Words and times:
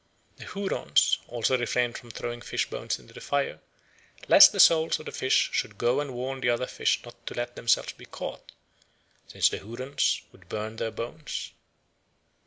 The 0.37 0.45
Hurons 0.47 1.19
also 1.27 1.59
refrained 1.59 1.95
from 1.95 2.09
throwing 2.09 2.41
fish 2.41 2.67
bones 2.71 2.97
into 2.97 3.13
the 3.13 3.21
fire, 3.21 3.59
lest 4.27 4.51
the 4.51 4.59
souls 4.59 4.99
of 4.99 5.05
the 5.05 5.11
fish 5.11 5.51
should 5.53 5.77
go 5.77 5.99
and 5.99 6.15
warn 6.15 6.41
the 6.41 6.49
other 6.49 6.65
fish 6.65 6.99
not 7.05 7.23
to 7.27 7.35
let 7.35 7.55
themselves 7.55 7.93
be 7.93 8.05
caught, 8.05 8.51
since 9.27 9.47
the 9.49 9.59
Hurons 9.59 10.23
would 10.31 10.49
burn 10.49 10.77
their 10.77 10.89
bones. 10.89 11.51